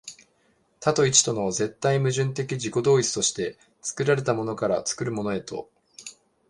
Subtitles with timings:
[0.79, 5.69] 多と一との絶対矛盾的自己同一として、作られたものから作るものへと、